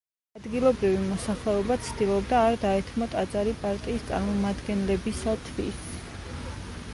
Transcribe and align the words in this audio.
ადგილობრივი 0.37 1.01
მოსახლეობა 1.09 1.77
ცდილობდა 1.89 2.39
არ 2.45 2.57
დაეთმო 2.63 3.09
ტაძარი 3.13 3.53
პარტიის 3.67 4.09
წარმომადგენლებისათვის. 4.09 5.85